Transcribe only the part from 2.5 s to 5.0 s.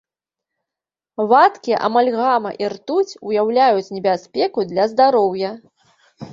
і ртуць уяўляюць небяспеку для